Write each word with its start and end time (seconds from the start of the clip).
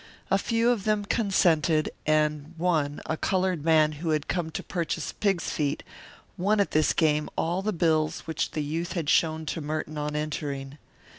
A 0.31 0.39
few 0.39 0.71
of 0.71 0.83
them 0.83 1.05
consented, 1.05 1.91
and 2.07 2.55
one, 2.57 3.01
a 3.05 3.15
coloured 3.15 3.63
man 3.63 3.91
who 3.91 4.09
had 4.09 4.27
come 4.27 4.49
to 4.49 4.63
purchase 4.63 5.11
pigs' 5.13 5.51
feet, 5.51 5.83
won 6.39 6.59
at 6.59 6.71
this 6.71 6.91
game 6.91 7.29
all 7.37 7.61
the 7.61 7.71
bills 7.71 8.21
which 8.21 8.49
the 8.49 8.63
youth 8.63 8.93
had 8.93 9.11
shown 9.11 9.45
to 9.45 9.61
Merton 9.61 9.99
on 9.99 10.15
entering. 10.15 10.79